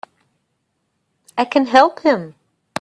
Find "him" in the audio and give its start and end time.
1.99-2.33